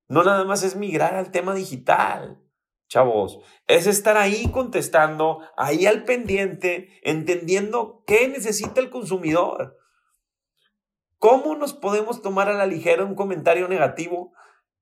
no 0.08 0.22
nada 0.22 0.44
más 0.44 0.62
es 0.62 0.76
migrar 0.76 1.14
al 1.14 1.30
tema 1.30 1.54
digital, 1.54 2.40
chavos. 2.88 3.40
Es 3.66 3.86
estar 3.86 4.16
ahí 4.16 4.50
contestando, 4.50 5.40
ahí 5.56 5.86
al 5.86 6.04
pendiente, 6.04 6.98
entendiendo 7.02 8.02
qué 8.06 8.28
necesita 8.28 8.80
el 8.80 8.90
consumidor. 8.90 9.76
¿Cómo 11.18 11.56
nos 11.56 11.74
podemos 11.74 12.22
tomar 12.22 12.48
a 12.48 12.54
la 12.54 12.66
ligera 12.66 13.04
un 13.04 13.16
comentario 13.16 13.68
negativo 13.68 14.32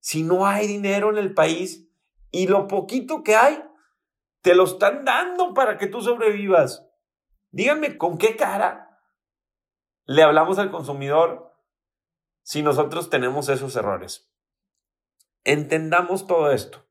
si 0.01 0.23
no 0.23 0.47
hay 0.47 0.67
dinero 0.67 1.11
en 1.11 1.19
el 1.19 1.35
país 1.35 1.89
y 2.31 2.47
lo 2.47 2.69
poquito 2.69 3.23
que 3.23 3.37
hay 3.37 3.63
te 4.41 4.55
lo 4.55 4.65
están 4.65 5.05
dando 5.05 5.55
para 5.55 5.79
que 5.79 5.87
tú 5.87 6.01
sobrevivas? 6.01 6.87
Díganme 7.51 7.97
con 7.97 8.19
qué 8.19 8.37
cara 8.37 9.01
le 10.05 10.23
hablamos 10.23 10.59
al 10.59 10.71
consumidor 10.71 11.53
si 12.43 12.63
nosotros 12.63 13.11
tenemos 13.11 13.49
esos 13.49 13.75
errores. 13.75 14.31
Entendamos 15.45 16.27
todo 16.27 16.53
esto. 16.53 16.87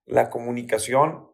la 0.05 0.29
comunicación 0.29 1.31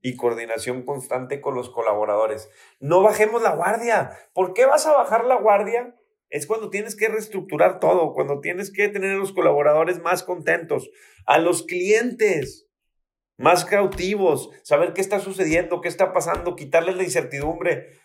y 0.00 0.16
coordinación 0.16 0.84
constante 0.84 1.40
con 1.40 1.54
los 1.54 1.70
colaboradores. 1.70 2.50
No 2.78 3.02
bajemos 3.02 3.42
la 3.42 3.54
guardia. 3.54 4.10
¿Por 4.32 4.52
qué 4.52 4.66
vas 4.66 4.86
a 4.86 4.92
bajar 4.92 5.24
la 5.24 5.36
guardia? 5.36 5.94
Es 6.28 6.46
cuando 6.46 6.70
tienes 6.70 6.96
que 6.96 7.08
reestructurar 7.08 7.80
todo, 7.80 8.12
cuando 8.12 8.40
tienes 8.40 8.72
que 8.72 8.88
tener 8.88 9.12
a 9.12 9.18
los 9.18 9.32
colaboradores 9.32 10.02
más 10.02 10.22
contentos, 10.22 10.90
a 11.26 11.38
los 11.38 11.62
clientes 11.62 12.68
más 13.36 13.64
cautivos, 13.64 14.50
saber 14.62 14.92
qué 14.92 15.00
está 15.00 15.20
sucediendo, 15.20 15.80
qué 15.80 15.88
está 15.88 16.12
pasando, 16.12 16.54
quitarles 16.56 16.96
la 16.96 17.02
incertidumbre. 17.02 17.98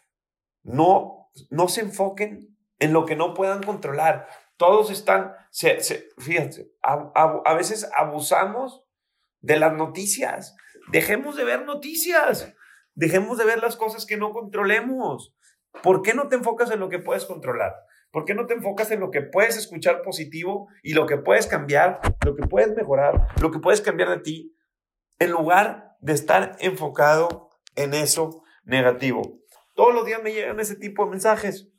No, 0.64 1.30
no 1.50 1.68
se 1.68 1.82
enfoquen 1.82 2.59
en 2.80 2.94
lo 2.94 3.06
que 3.06 3.16
no 3.16 3.34
puedan 3.34 3.64
controlar. 3.64 4.28
Todos 4.58 4.92
están, 4.92 5.34
se, 5.52 5.80
fíjense, 6.18 6.72
a, 6.82 7.54
veces 7.54 7.90
abusamos 7.96 8.84
de 9.42 9.60
las 9.60 9.74
noticias. 9.74 10.56
Dejemos 10.92 11.36
de 11.36 11.46
ver 11.46 11.66
noticias. 11.66 12.54
Dejemos 12.96 13.38
de 13.38 13.46
ver 13.46 13.60
las 13.60 13.76
cosas 13.76 14.06
que 14.06 14.18
no 14.18 14.32
controlemos. 14.32 15.36
¿Por 15.84 16.02
qué 16.02 16.14
no 16.14 16.28
te 16.28 16.36
enfocas 16.36 16.72
en 16.72 16.80
lo 16.80 16.90
que 16.90 17.00
puedes 17.00 17.26
controlar? 17.26 17.76
¿Por 18.12 18.26
qué 18.26 18.34
no 18.34 18.48
te 18.48 18.56
enfocas 18.56 18.90
en 18.92 19.00
lo 19.00 19.12
que 19.12 19.22
puedes 19.22 19.56
escuchar 19.56 20.02
positivo 20.02 20.68
y 20.82 20.94
lo 20.94 21.06
que 21.06 21.18
puedes 21.18 21.46
cambiar, 21.46 22.02
lo 22.26 22.36
que 22.36 22.48
puedes 22.48 22.76
mejorar, 22.76 23.28
lo 23.40 23.52
que 23.52 23.60
puedes 23.60 23.82
cambiar 23.82 24.10
de 24.10 24.20
ti? 24.20 24.56
en 25.20 25.32
lugar 25.32 25.98
de 26.00 26.14
estar 26.14 26.56
enfocado 26.60 27.50
en 27.76 27.94
eso 27.94 28.42
negativo. 28.64 29.22
Todos 29.76 29.94
los 29.94 30.06
días 30.06 30.24
me 30.24 30.34
llegan 30.34 30.60
ese 30.60 30.76
tipo 30.76 31.06
de 31.06 31.12
mensajes. 31.12 31.70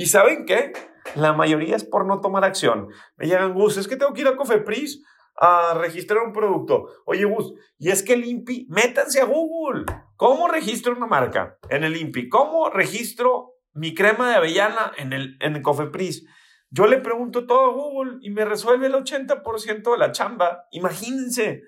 ¿Y 0.00 0.06
saben 0.06 0.46
qué? 0.46 0.72
La 1.14 1.34
mayoría 1.34 1.76
es 1.76 1.84
por 1.84 2.06
no 2.06 2.22
tomar 2.22 2.42
acción. 2.42 2.88
Me 3.18 3.26
llegan, 3.26 3.52
Gus, 3.52 3.76
es 3.76 3.86
que 3.86 3.96
tengo 3.96 4.14
que 4.14 4.22
ir 4.22 4.28
a 4.28 4.36
Cofepris 4.36 5.04
a 5.36 5.74
registrar 5.74 6.22
un 6.22 6.32
producto. 6.32 6.86
Oye, 7.04 7.26
Gus, 7.26 7.52
y 7.76 7.90
es 7.90 8.02
que 8.02 8.14
el 8.14 8.24
INPI, 8.24 8.66
métanse 8.70 9.20
a 9.20 9.26
Google. 9.26 9.84
¿Cómo 10.16 10.48
registro 10.48 10.96
una 10.96 11.06
marca 11.06 11.58
en 11.68 11.84
el 11.84 11.98
INPI? 11.98 12.30
¿Cómo 12.30 12.70
registro 12.70 13.56
mi 13.74 13.94
crema 13.94 14.30
de 14.30 14.36
avellana 14.36 14.90
en 14.96 15.12
el, 15.12 15.36
en 15.38 15.56
el 15.56 15.60
Cofepris? 15.60 16.24
Yo 16.70 16.86
le 16.86 16.96
pregunto 16.96 17.46
todo 17.46 17.66
a 17.66 17.74
Google 17.74 18.20
y 18.22 18.30
me 18.30 18.46
resuelve 18.46 18.86
el 18.86 18.94
80% 18.94 19.92
de 19.92 19.98
la 19.98 20.12
chamba. 20.12 20.64
Imagínense. 20.70 21.60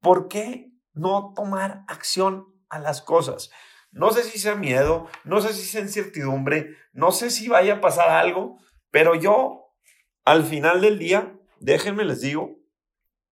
¿Por 0.00 0.28
qué 0.28 0.72
no 0.94 1.34
tomar 1.36 1.82
acción 1.88 2.46
a 2.70 2.78
las 2.78 3.02
cosas? 3.02 3.50
No 3.92 4.10
sé 4.10 4.24
si 4.24 4.38
sea 4.38 4.54
miedo, 4.54 5.06
no 5.24 5.40
sé 5.40 5.52
si 5.52 5.62
sea 5.62 5.82
incertidumbre, 5.82 6.76
no 6.92 7.12
sé 7.12 7.30
si 7.30 7.48
vaya 7.48 7.74
a 7.74 7.80
pasar 7.80 8.08
algo, 8.08 8.58
pero 8.90 9.14
yo, 9.14 9.70
al 10.24 10.44
final 10.44 10.80
del 10.80 10.98
día, 10.98 11.34
déjenme 11.60 12.04
les 12.04 12.22
digo, 12.22 12.56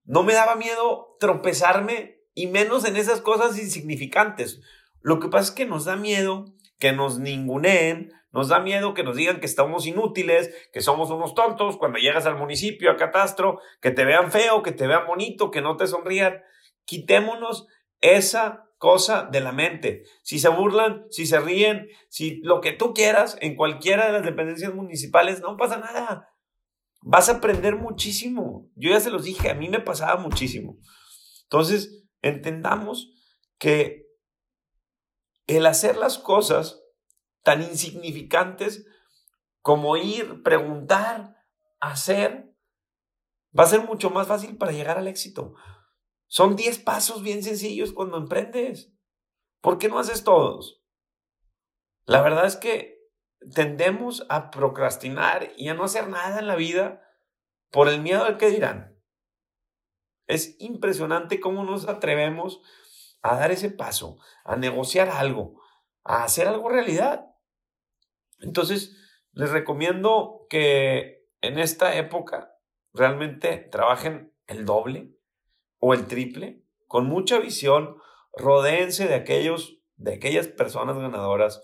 no 0.05 0.23
me 0.23 0.35
daba 0.35 0.57
miedo 0.57 1.17
tropezarme 1.19 2.21
y 2.35 2.47
menos 2.47 2.85
en 2.85 2.97
esas 2.97 3.21
cosas 3.21 3.59
insignificantes. 3.59 4.61
Lo 5.01 5.19
que 5.19 5.29
pasa 5.29 5.51
es 5.51 5.51
que 5.53 5.67
nos 5.67 5.87
da 5.87 5.97
miedo 5.97 6.55
que 6.79 6.93
nos 6.93 7.19
ninguneen, 7.19 8.13
nos 8.33 8.49
da 8.49 8.59
miedo 8.61 8.95
que 8.95 9.03
nos 9.05 9.17
digan 9.17 9.41
que 9.41 9.47
estamos 9.47 9.87
inútiles, 9.87 10.51
que 10.73 10.81
somos 10.81 11.11
unos 11.11 11.35
tontos 11.35 11.77
cuando 11.77 11.99
llegas 11.99 12.27
al 12.27 12.37
municipio, 12.37 12.91
a 12.91 12.97
catastro, 12.97 13.61
que 13.81 13.91
te 13.91 14.05
vean 14.05 14.33
feo, 14.33 14.63
que 14.63 14.73
te 14.73 14.87
vean 14.87 15.07
bonito, 15.07 15.51
que 15.51 15.61
no 15.61 15.77
te 15.77 15.87
sonrían. 15.87 16.43
Quitémonos 16.85 17.67
esa 18.01 18.70
cosa 18.81 19.29
de 19.31 19.41
la 19.41 19.53
mente. 19.53 20.05
Si 20.23 20.39
se 20.39 20.49
burlan, 20.49 21.05
si 21.11 21.27
se 21.27 21.39
ríen, 21.39 21.89
si 22.09 22.41
lo 22.43 22.63
que 22.63 22.73
tú 22.73 22.95
quieras 22.95 23.37
en 23.43 23.55
cualquiera 23.55 24.07
de 24.07 24.13
las 24.13 24.25
dependencias 24.25 24.75
municipales, 24.75 25.43
no 25.43 25.59
pasa 25.59 25.77
nada. 25.77 26.31
Vas 27.03 27.29
a 27.29 27.33
aprender 27.33 27.77
muchísimo. 27.77 28.71
Yo 28.75 28.91
ya 28.91 28.99
se 28.99 29.11
los 29.11 29.25
dije, 29.25 29.51
a 29.51 29.55
mí 29.55 29.69
me 29.69 29.81
pasaba 29.81 30.17
muchísimo. 30.17 30.79
Entonces, 31.43 32.07
entendamos 32.23 33.13
que 33.59 34.07
el 35.47 35.67
hacer 35.67 35.99
las 35.99 36.17
cosas 36.17 36.83
tan 37.43 37.61
insignificantes 37.61 38.87
como 39.61 39.99
ir, 39.99 40.43
preguntar, 40.43 41.37
hacer, 41.81 42.51
va 43.57 43.65
a 43.65 43.69
ser 43.69 43.83
mucho 43.83 44.09
más 44.09 44.27
fácil 44.27 44.57
para 44.57 44.73
llegar 44.73 44.97
al 44.97 45.07
éxito. 45.07 45.55
Son 46.31 46.55
10 46.55 46.79
pasos 46.79 47.25
bien 47.25 47.43
sencillos 47.43 47.93
cuando 47.93 48.17
emprendes. 48.17 48.93
¿Por 49.61 49.79
qué 49.79 49.89
no 49.89 49.99
haces 49.99 50.23
todos? 50.23 50.81
La 52.05 52.23
verdad 52.23 52.47
es 52.47 52.55
que 52.55 53.01
tendemos 53.53 54.25
a 54.29 54.53
procrastinar 54.53 55.51
y 55.57 55.71
a 55.71 55.75
no 55.75 55.83
hacer 55.83 56.09
nada 56.09 56.39
en 56.39 56.47
la 56.47 56.55
vida 56.55 57.03
por 57.73 57.89
el 57.89 58.01
miedo 58.01 58.25
al 58.25 58.39
que 58.39 58.49
dirán. 58.49 58.97
Es 60.29 60.55
impresionante 60.61 61.41
cómo 61.41 61.65
nos 61.65 61.89
atrevemos 61.89 62.63
a 63.23 63.35
dar 63.35 63.51
ese 63.51 63.71
paso, 63.71 64.19
a 64.45 64.55
negociar 64.55 65.09
algo, 65.09 65.61
a 66.05 66.23
hacer 66.23 66.47
algo 66.47 66.69
realidad. 66.69 67.27
Entonces, 68.39 68.97
les 69.33 69.51
recomiendo 69.51 70.47
que 70.49 71.29
en 71.41 71.59
esta 71.59 71.97
época 71.97 72.55
realmente 72.93 73.57
trabajen 73.59 74.33
el 74.47 74.65
doble, 74.65 75.17
o 75.81 75.95
el 75.95 76.07
triple, 76.07 76.63
con 76.87 77.07
mucha 77.07 77.39
visión, 77.39 77.97
rodéense 78.33 79.09
de 79.09 79.15
aquellos, 79.15 79.79
de 79.97 80.15
aquellas 80.15 80.47
personas 80.47 80.97
ganadoras. 80.97 81.63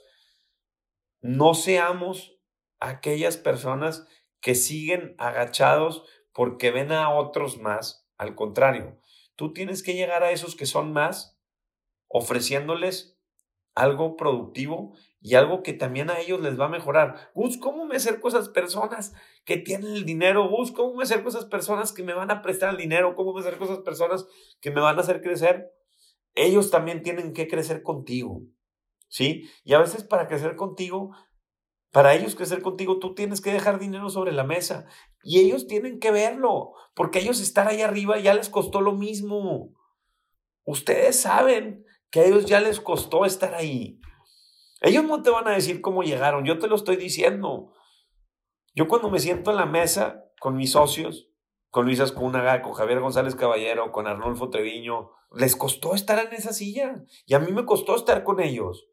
No 1.20 1.54
seamos 1.54 2.38
aquellas 2.80 3.36
personas 3.36 4.06
que 4.40 4.54
siguen 4.54 5.14
agachados 5.18 6.04
porque 6.32 6.70
ven 6.70 6.92
a 6.92 7.14
otros 7.14 7.58
más. 7.58 8.08
Al 8.16 8.34
contrario, 8.34 8.98
tú 9.36 9.52
tienes 9.52 9.82
que 9.82 9.94
llegar 9.94 10.22
a 10.22 10.30
esos 10.30 10.56
que 10.56 10.66
son 10.66 10.92
más 10.92 11.38
ofreciéndoles 12.08 13.15
algo 13.76 14.16
productivo 14.16 14.94
y 15.20 15.34
algo 15.34 15.62
que 15.62 15.74
también 15.74 16.10
a 16.10 16.18
ellos 16.18 16.40
les 16.40 16.58
va 16.58 16.64
a 16.64 16.70
mejorar. 16.70 17.30
Gus, 17.34 17.58
¿cómo 17.58 17.84
me 17.84 17.96
acerco 17.96 18.26
a 18.26 18.30
esas 18.30 18.48
personas 18.48 19.14
que 19.44 19.58
tienen 19.58 19.92
el 19.92 20.04
dinero? 20.04 20.48
Gus, 20.48 20.72
¿cómo 20.72 20.94
me 20.94 21.04
acerco 21.04 21.26
a 21.26 21.30
esas 21.30 21.44
personas 21.44 21.92
que 21.92 22.02
me 22.02 22.14
van 22.14 22.30
a 22.30 22.42
prestar 22.42 22.70
el 22.70 22.78
dinero? 22.78 23.14
¿Cómo 23.14 23.34
me 23.34 23.40
acerco 23.40 23.64
a 23.64 23.66
esas 23.68 23.80
personas 23.80 24.26
que 24.60 24.70
me 24.70 24.80
van 24.80 24.96
a 24.96 25.02
hacer 25.02 25.20
crecer? 25.20 25.72
Ellos 26.34 26.70
también 26.70 27.02
tienen 27.02 27.32
que 27.34 27.48
crecer 27.48 27.82
contigo. 27.82 28.42
¿Sí? 29.08 29.48
Y 29.62 29.74
a 29.74 29.78
veces 29.78 30.04
para 30.04 30.26
crecer 30.26 30.56
contigo, 30.56 31.14
para 31.92 32.14
ellos 32.14 32.34
crecer 32.34 32.62
contigo, 32.62 32.98
tú 32.98 33.14
tienes 33.14 33.40
que 33.40 33.52
dejar 33.52 33.78
dinero 33.78 34.08
sobre 34.08 34.32
la 34.32 34.44
mesa. 34.44 34.86
Y 35.22 35.38
ellos 35.40 35.66
tienen 35.66 36.00
que 36.00 36.10
verlo, 36.10 36.72
porque 36.94 37.18
ellos 37.18 37.40
estar 37.40 37.68
ahí 37.68 37.82
arriba 37.82 38.18
ya 38.18 38.34
les 38.34 38.48
costó 38.48 38.80
lo 38.80 38.92
mismo. 38.92 39.74
Ustedes 40.64 41.20
saben 41.20 41.85
que 42.16 42.22
a 42.22 42.24
ellos 42.24 42.46
ya 42.46 42.62
les 42.62 42.80
costó 42.80 43.26
estar 43.26 43.54
ahí. 43.54 44.00
Ellos 44.80 45.04
no 45.04 45.20
te 45.20 45.28
van 45.28 45.46
a 45.48 45.50
decir 45.50 45.82
cómo 45.82 46.02
llegaron, 46.02 46.46
yo 46.46 46.58
te 46.58 46.66
lo 46.66 46.74
estoy 46.74 46.96
diciendo. 46.96 47.74
Yo 48.74 48.88
cuando 48.88 49.10
me 49.10 49.18
siento 49.18 49.50
en 49.50 49.58
la 49.58 49.66
mesa 49.66 50.24
con 50.40 50.56
mis 50.56 50.72
socios, 50.72 51.28
con 51.68 51.84
Luis 51.84 52.00
Ascúnaga, 52.00 52.62
con 52.62 52.72
Javier 52.72 53.00
González 53.00 53.34
Caballero, 53.34 53.92
con 53.92 54.06
Arnolfo 54.06 54.48
Treviño, 54.48 55.10
les 55.30 55.56
costó 55.56 55.94
estar 55.94 56.18
en 56.18 56.32
esa 56.32 56.54
silla 56.54 57.04
y 57.26 57.34
a 57.34 57.38
mí 57.38 57.52
me 57.52 57.66
costó 57.66 57.94
estar 57.94 58.24
con 58.24 58.40
ellos. 58.40 58.88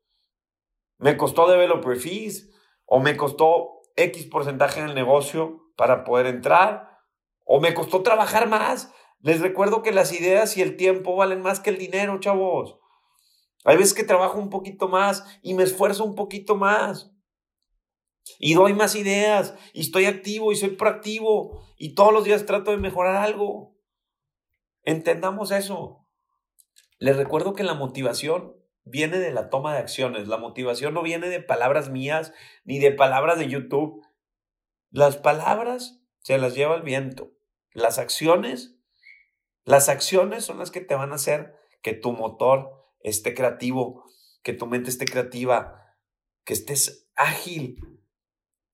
Me 0.98 1.16
costó 1.16 1.50
developer 1.50 1.96
fees 1.96 2.52
o 2.84 3.00
me 3.00 3.16
costó 3.16 3.84
X 3.96 4.26
porcentaje 4.26 4.82
en 4.82 4.90
el 4.90 4.96
negocio 4.96 5.72
para 5.78 6.04
poder 6.04 6.26
entrar 6.26 7.00
o 7.46 7.62
me 7.62 7.74
costó 7.74 8.04
trabajar 8.04 8.50
más. 8.50 8.94
Les 9.22 9.40
recuerdo 9.40 9.82
que 9.82 9.94
las 9.94 10.12
ideas 10.12 10.58
y 10.58 10.62
el 10.62 10.76
tiempo 10.76 11.16
valen 11.16 11.42
más 11.42 11.62
que 11.62 11.70
el 11.70 11.78
dinero, 11.78 12.20
chavos. 12.20 12.83
Hay 13.64 13.78
veces 13.78 13.94
que 13.94 14.04
trabajo 14.04 14.40
un 14.40 14.50
poquito 14.50 14.88
más 14.88 15.24
y 15.42 15.54
me 15.54 15.64
esfuerzo 15.64 16.04
un 16.04 16.16
poquito 16.16 16.56
más. 16.56 17.12
Y 18.40 18.54
doy 18.54 18.74
más 18.74 18.96
ideas 18.96 19.56
y 19.74 19.82
estoy 19.82 20.06
activo 20.06 20.52
y 20.52 20.56
soy 20.56 20.70
proactivo 20.72 21.66
y 21.78 21.96
todos 21.96 22.14
los 22.14 22.24
días 22.24 22.46
trato 22.46 22.72
de 22.72 22.78
mejorar 22.78 23.16
algo. 23.16 23.76
Entendamos 24.84 25.52
eso. 25.52 26.06
Les 27.00 27.18
recuerdo 27.18 27.54
que 27.54 27.64
la 27.64 27.74
motivación 27.74 28.56
viene 28.86 29.20
de 29.20 29.32
la 29.32 29.50
toma 29.50 29.74
de 29.74 29.80
acciones. 29.80 30.28
La 30.28 30.38
motivación 30.38 30.94
no 30.94 31.04
viene 31.04 31.30
de 31.30 31.42
palabras 31.42 31.90
mías 31.90 32.34
ni 32.64 32.80
de 32.80 32.92
palabras 32.92 33.40
de 33.40 33.48
YouTube. 33.48 34.06
Las 34.90 35.18
palabras 35.18 36.02
se 36.20 36.38
las 36.38 36.56
lleva 36.56 36.76
el 36.76 36.82
viento. 36.82 37.32
Las 37.74 37.98
acciones, 37.98 38.76
las 39.64 39.90
acciones 39.90 40.46
son 40.46 40.60
las 40.60 40.72
que 40.72 40.82
te 40.82 40.96
van 40.96 41.12
a 41.12 41.16
hacer 41.16 41.56
que 41.82 41.94
tu 41.94 42.12
motor 42.12 42.83
esté 43.04 43.34
creativo, 43.34 44.06
que 44.42 44.54
tu 44.54 44.66
mente 44.66 44.90
esté 44.90 45.06
creativa, 45.06 45.96
que 46.44 46.54
estés 46.54 47.10
ágil. 47.16 48.02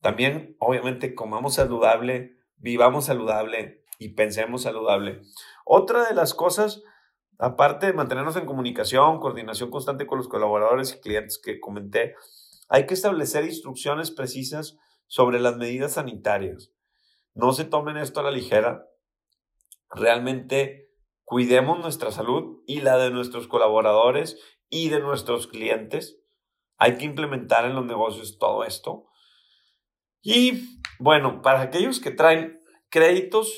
También, 0.01 0.55
obviamente, 0.59 1.13
comamos 1.13 1.55
saludable, 1.55 2.37
vivamos 2.55 3.05
saludable 3.05 3.83
y 3.97 4.09
pensemos 4.09 4.63
saludable. 4.63 5.21
Otra 5.65 6.07
de 6.07 6.15
las 6.15 6.33
cosas, 6.33 6.81
aparte 7.37 7.87
de 7.87 7.93
mantenernos 7.93 8.35
en 8.37 8.45
comunicación, 8.45 9.19
coordinación 9.19 9.69
constante 9.69 10.07
con 10.07 10.17
los 10.17 10.29
colaboradores 10.29 10.95
y 10.95 11.01
clientes 11.01 11.37
que 11.37 11.59
comenté, 11.59 12.15
hay 12.69 12.85
que 12.85 12.93
establecer 12.93 13.43
instrucciones 13.45 14.11
precisas 14.11 14.77
sobre 15.07 15.39
las 15.39 15.57
medidas 15.57 15.93
sanitarias. 15.93 16.71
No 17.33 17.51
se 17.51 17.65
tomen 17.65 17.97
esto 17.97 18.19
a 18.19 18.23
la 18.23 18.31
ligera. 18.31 18.87
Realmente 19.89 20.88
cuidemos 21.29 21.77
nuestra 21.77 22.09
salud 22.09 22.63
y 22.65 22.81
la 22.81 22.97
de 22.97 23.11
nuestros 23.11 23.47
colaboradores 23.47 24.41
y 24.67 24.89
de 24.89 24.99
nuestros 24.99 25.45
clientes. 25.45 26.19
Hay 26.79 26.97
que 26.97 27.05
implementar 27.05 27.65
en 27.65 27.75
los 27.75 27.85
negocios 27.85 28.39
todo 28.39 28.63
esto. 28.63 29.05
Y 30.23 30.81
bueno, 30.97 31.43
para 31.43 31.61
aquellos 31.61 31.99
que 31.99 32.09
traen 32.09 32.59
créditos 32.89 33.53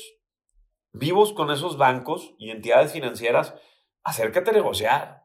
vivos 0.92 1.32
con 1.32 1.50
esos 1.50 1.78
bancos 1.78 2.34
y 2.36 2.50
entidades 2.50 2.92
financieras, 2.92 3.54
acércate 4.02 4.50
a 4.50 4.52
negociar. 4.52 5.22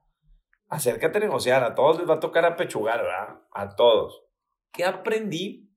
Acércate 0.69 1.17
a 1.17 1.21
negociar. 1.21 1.65
A 1.65 1.75
todos 1.75 1.99
les 1.99 2.09
va 2.09 2.13
a 2.13 2.21
tocar 2.21 2.45
apechugar, 2.45 3.03
¿verdad? 3.03 3.41
A 3.51 3.75
todos. 3.75 4.23
¿Qué 4.71 4.85
aprendí 4.85 5.69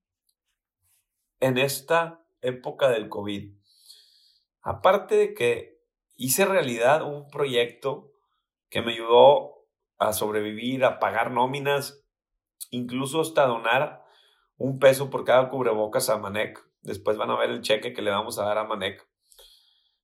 en 1.40 1.58
esta 1.58 2.24
época 2.42 2.90
del 2.90 3.08
COVID? 3.08 3.56
Aparte 4.62 5.16
de 5.16 5.34
que 5.34 5.79
hice 6.20 6.44
realidad 6.44 7.02
un 7.02 7.28
proyecto 7.28 8.12
que 8.68 8.82
me 8.82 8.92
ayudó 8.92 9.64
a 9.96 10.12
sobrevivir, 10.12 10.84
a 10.84 10.98
pagar 10.98 11.30
nóminas, 11.30 12.06
incluso 12.68 13.22
hasta 13.22 13.46
donar 13.46 14.04
un 14.58 14.78
peso 14.78 15.08
por 15.08 15.24
cada 15.24 15.48
cubrebocas 15.48 16.10
a 16.10 16.18
Manek. 16.18 16.62
Después 16.82 17.16
van 17.16 17.30
a 17.30 17.38
ver 17.38 17.48
el 17.48 17.62
cheque 17.62 17.94
que 17.94 18.02
le 18.02 18.10
vamos 18.10 18.38
a 18.38 18.44
dar 18.44 18.58
a 18.58 18.64
Manek. 18.64 19.08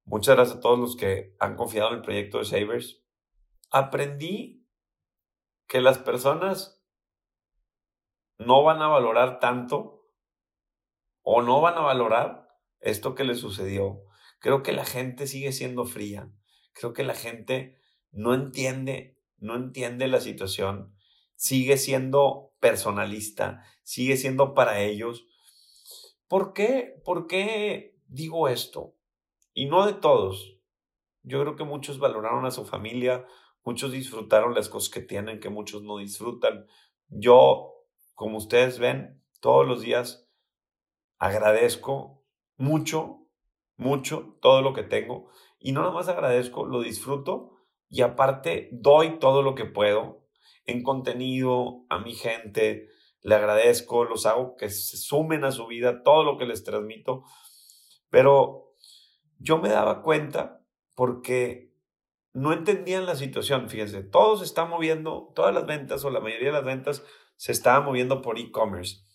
Muchas 0.06 0.36
gracias 0.36 0.56
a 0.56 0.60
todos 0.60 0.78
los 0.78 0.96
que 0.96 1.36
han 1.38 1.54
confiado 1.54 1.90
en 1.90 1.96
el 1.96 2.02
proyecto 2.02 2.38
de 2.38 2.46
Savers. 2.46 3.04
Aprendí 3.70 4.66
que 5.68 5.82
las 5.82 5.98
personas 5.98 6.82
no 8.38 8.62
van 8.62 8.80
a 8.80 8.88
valorar 8.88 9.38
tanto 9.38 10.08
o 11.20 11.42
no 11.42 11.60
van 11.60 11.74
a 11.74 11.82
valorar 11.82 12.48
esto 12.80 13.14
que 13.14 13.24
les 13.24 13.38
sucedió 13.38 14.05
Creo 14.38 14.62
que 14.62 14.72
la 14.72 14.84
gente 14.84 15.26
sigue 15.26 15.52
siendo 15.52 15.84
fría. 15.84 16.30
Creo 16.72 16.92
que 16.92 17.04
la 17.04 17.14
gente 17.14 17.78
no 18.10 18.34
entiende, 18.34 19.18
no 19.38 19.56
entiende 19.56 20.08
la 20.08 20.20
situación. 20.20 20.94
Sigue 21.34 21.76
siendo 21.76 22.54
personalista, 22.60 23.62
sigue 23.82 24.16
siendo 24.16 24.54
para 24.54 24.80
ellos. 24.80 25.26
¿Por 26.28 26.52
qué? 26.52 27.00
¿Por 27.04 27.26
qué 27.26 27.96
digo 28.06 28.48
esto? 28.48 28.94
Y 29.52 29.66
no 29.66 29.86
de 29.86 29.94
todos. 29.94 30.58
Yo 31.22 31.40
creo 31.40 31.56
que 31.56 31.64
muchos 31.64 31.98
valoraron 31.98 32.46
a 32.46 32.50
su 32.50 32.64
familia, 32.64 33.26
muchos 33.64 33.92
disfrutaron 33.92 34.54
las 34.54 34.68
cosas 34.68 34.90
que 34.90 35.00
tienen, 35.00 35.40
que 35.40 35.48
muchos 35.48 35.82
no 35.82 35.98
disfrutan. 35.98 36.66
Yo, 37.08 37.74
como 38.14 38.38
ustedes 38.38 38.78
ven, 38.78 39.22
todos 39.40 39.66
los 39.66 39.82
días 39.82 40.28
agradezco 41.18 42.24
mucho 42.56 43.25
mucho 43.76 44.36
todo 44.40 44.62
lo 44.62 44.72
que 44.72 44.82
tengo 44.82 45.30
y 45.58 45.72
no 45.72 45.80
nada 45.80 45.92
más 45.92 46.08
agradezco, 46.08 46.66
lo 46.66 46.80
disfruto 46.80 47.56
y 47.88 48.02
aparte 48.02 48.68
doy 48.72 49.18
todo 49.18 49.42
lo 49.42 49.54
que 49.54 49.64
puedo 49.64 50.26
en 50.64 50.82
contenido 50.82 51.84
a 51.88 51.98
mi 51.98 52.14
gente, 52.14 52.88
le 53.22 53.34
agradezco, 53.34 54.04
los 54.04 54.26
hago 54.26 54.56
que 54.56 54.68
se 54.68 54.96
sumen 54.96 55.44
a 55.44 55.52
su 55.52 55.66
vida 55.66 56.02
todo 56.02 56.24
lo 56.24 56.38
que 56.38 56.46
les 56.46 56.64
transmito, 56.64 57.24
pero 58.10 58.74
yo 59.38 59.58
me 59.58 59.68
daba 59.68 60.02
cuenta 60.02 60.62
porque 60.94 61.72
no 62.32 62.52
entendían 62.52 63.06
la 63.06 63.16
situación, 63.16 63.68
fíjense, 63.68 64.02
todo 64.02 64.36
se 64.36 64.44
está 64.44 64.64
moviendo, 64.64 65.32
todas 65.34 65.54
las 65.54 65.66
ventas 65.66 66.04
o 66.04 66.10
la 66.10 66.20
mayoría 66.20 66.48
de 66.48 66.52
las 66.52 66.64
ventas 66.64 67.04
se 67.36 67.52
estaban 67.52 67.84
moviendo 67.84 68.22
por 68.22 68.38
e-commerce. 68.38 69.05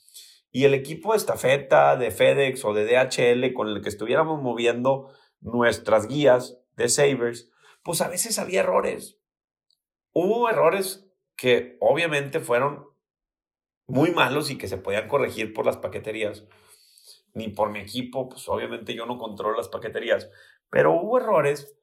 Y 0.52 0.66
el 0.66 0.74
equipo 0.74 1.12
de 1.12 1.18
estafeta, 1.18 1.96
de 1.96 2.12
FedEx 2.12 2.64
o 2.66 2.74
de 2.74 2.86
DHL 2.86 3.54
con 3.54 3.70
el 3.70 3.82
que 3.82 3.90
estuviéramos 3.90 4.42
moviendo 4.42 5.10
nuestras 5.40 6.08
guías 6.08 6.60
de 6.76 6.90
Savers, 6.90 7.50
pues 7.84 8.02
a 8.02 8.10
veces 8.10 8.38
había 8.38 8.62
errores. 8.62 9.18
Hubo 10.14 10.50
errores 10.50 11.08
que 11.36 11.78
obviamente 11.80 12.42
fueron 12.42 12.86
muy 13.88 14.12
malos 14.12 14.52
y 14.52 14.58
que 14.58 14.68
se 14.68 14.78
podían 14.78 15.08
corregir 15.08 15.54
por 15.54 15.66
las 15.66 15.78
paqueterías, 15.78 16.46
ni 17.34 17.48
por 17.48 17.72
mi 17.72 17.80
equipo, 17.80 18.30
pues 18.30 18.48
obviamente 18.50 18.94
yo 18.94 19.06
no 19.06 19.18
controlo 19.18 19.58
las 19.58 19.70
paqueterías, 19.70 20.30
pero 20.70 20.94
hubo 20.94 21.18
errores 21.18 21.76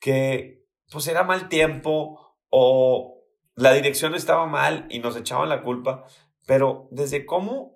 que 0.00 0.64
pues 0.90 1.06
era 1.08 1.22
mal 1.22 1.48
tiempo 1.48 2.36
o 2.48 3.22
la 3.54 3.72
dirección 3.72 4.14
estaba 4.14 4.46
mal 4.46 4.86
y 4.90 4.98
nos 4.98 5.16
echaban 5.16 5.48
la 5.48 5.62
culpa, 5.62 6.04
pero 6.46 6.88
desde 6.90 7.26
cómo 7.26 7.75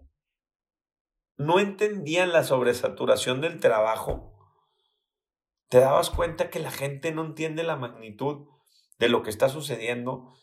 no 1.41 1.59
entendían 1.59 2.35
la 2.35 2.45
sobresaturación 2.45 3.41
del 3.41 3.61
trabajo, 3.61 4.37
te 5.71 5.81
dabas 5.81 6.11
cuenta 6.11 6.51
que 6.51 6.59
la 6.59 6.71
gente 6.71 7.13
no 7.13 7.25
entiende 7.25 7.63
la 7.63 7.77
magnitud 7.77 8.47
de 8.99 9.09
lo 9.09 9.23
que 9.23 9.31
está 9.31 9.49
sucediendo 9.49 10.35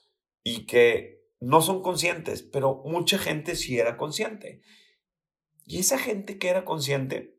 y 0.42 0.66
que 0.66 1.22
no 1.40 1.62
son 1.62 1.84
conscientes, 1.84 2.42
pero 2.42 2.82
mucha 2.84 3.20
gente 3.20 3.56
sí 3.56 3.78
era 3.78 3.96
consciente. 3.96 4.64
Y 5.66 5.82
esa 5.82 6.00
gente 6.00 6.40
que 6.40 6.50
era 6.50 6.66
consciente 6.66 7.38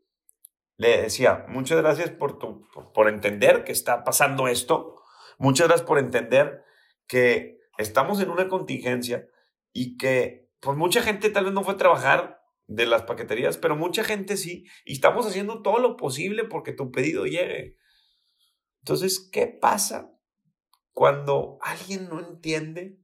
le 0.77 1.03
decía, 1.03 1.45
muchas 1.49 1.79
gracias 1.79 2.11
por, 2.11 2.39
tu, 2.39 2.65
por, 2.95 3.09
entender 3.09 3.65
que 3.65 3.73
está 3.73 4.05
pasando 4.05 4.47
esto, 4.47 5.03
muchas 5.37 5.67
gracias 5.67 5.89
por 5.89 5.99
entender 5.99 6.63
que 7.09 7.59
estamos 7.77 8.21
en 8.21 8.31
una 8.31 8.47
contingencia 8.47 9.27
y 9.73 9.97
que 9.97 10.49
pues 10.61 10.77
mucha 10.79 11.03
gente 11.03 11.29
tal 11.31 11.47
vez 11.47 11.55
no 11.55 11.65
fue 11.65 11.75
a 11.75 11.79
trabajar 11.79 12.38
de 12.69 12.87
las 12.87 13.03
paqueterías, 13.03 13.57
pero 13.57 13.75
mucha 13.75 14.05
gente 14.05 14.37
sí. 14.37 14.67
Y 14.85 14.93
estamos 14.93 15.27
haciendo 15.27 15.63
todo 15.63 15.79
lo 15.79 15.97
posible 15.97 16.45
porque 16.45 16.73
tu 16.73 16.93
pedido 16.93 17.25
llegue. 17.25 17.77
Entonces, 18.83 19.29
¿qué 19.33 19.47
pasa 19.49 20.15
cuando 20.93 21.59
alguien 21.63 22.09
no 22.09 22.21
entiende 22.21 23.01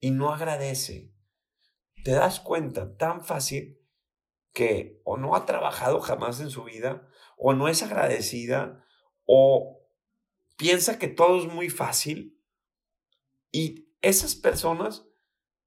y 0.00 0.12
no 0.12 0.32
agradece? 0.32 1.12
Te 2.04 2.12
das 2.12 2.40
cuenta 2.40 2.96
tan 2.96 3.24
fácil 3.24 3.80
que 4.52 5.00
o 5.04 5.16
no 5.16 5.34
ha 5.34 5.44
trabajado 5.44 6.00
jamás 6.00 6.40
en 6.40 6.50
su 6.50 6.64
vida, 6.64 7.08
o 7.36 7.52
no 7.54 7.68
es 7.68 7.82
agradecida, 7.82 8.84
o 9.24 9.84
piensa 10.56 10.98
que 10.98 11.08
todo 11.08 11.40
es 11.40 11.52
muy 11.52 11.68
fácil. 11.68 12.40
Y 13.50 13.92
esas 14.02 14.36
personas 14.36 15.04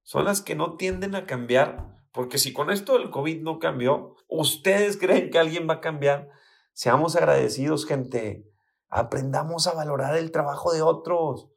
son 0.03 0.25
las 0.25 0.41
que 0.41 0.55
no 0.55 0.77
tienden 0.77 1.15
a 1.15 1.25
cambiar 1.25 2.00
porque 2.11 2.37
si 2.37 2.53
con 2.53 2.69
esto 2.71 2.97
del 2.97 3.09
COVID 3.09 3.41
no 3.41 3.59
cambió, 3.59 4.15
¿ustedes 4.27 4.97
creen 4.97 5.29
que 5.29 5.39
alguien 5.39 5.67
va 5.69 5.75
a 5.75 5.81
cambiar? 5.81 6.29
Seamos 6.73 7.15
agradecidos, 7.15 7.85
gente. 7.85 8.45
Aprendamos 8.89 9.67
a 9.67 9.73
valorar 9.73 10.17
el 10.17 10.31
trabajo 10.31 10.73
de 10.73 10.81
otros. 10.81 11.49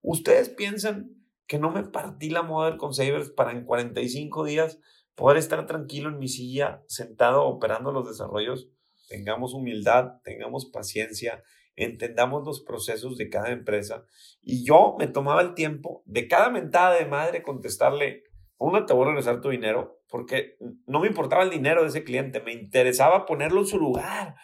¿Ustedes 0.00 0.48
piensan 0.48 1.16
que 1.46 1.58
no 1.58 1.70
me 1.70 1.82
partí 1.82 2.30
la 2.30 2.42
moda 2.42 2.70
del 2.70 2.78
Consavers 2.78 3.30
para 3.30 3.52
en 3.52 3.64
45 3.64 4.44
días 4.44 4.78
poder 5.16 5.38
estar 5.38 5.66
tranquilo 5.66 6.08
en 6.08 6.18
mi 6.18 6.28
silla, 6.28 6.84
sentado 6.86 7.44
operando 7.44 7.90
los 7.90 8.06
desarrollos? 8.06 8.68
Tengamos 9.08 9.54
humildad, 9.54 10.20
tengamos 10.22 10.66
paciencia, 10.66 11.42
entendamos 11.74 12.44
los 12.44 12.60
procesos 12.60 13.16
de 13.16 13.28
cada 13.28 13.50
empresa. 13.50 14.04
Y 14.42 14.64
yo 14.64 14.94
me 14.98 15.08
tomaba 15.08 15.40
el 15.40 15.54
tiempo 15.54 16.02
de 16.06 16.28
cada 16.28 16.50
mentada 16.50 16.94
de 16.94 17.06
madre 17.06 17.42
contestarle, 17.42 18.24
una, 18.58 18.86
te 18.86 18.92
voy 18.92 19.04
a 19.04 19.08
regresar 19.08 19.40
tu 19.40 19.50
dinero, 19.50 20.02
porque 20.08 20.56
no 20.86 21.00
me 21.00 21.06
importaba 21.06 21.44
el 21.44 21.50
dinero 21.50 21.82
de 21.82 21.88
ese 21.88 22.02
cliente, 22.02 22.40
me 22.40 22.52
interesaba 22.52 23.24
ponerlo 23.24 23.60
en 23.60 23.66
su 23.66 23.78
lugar. 23.78 24.34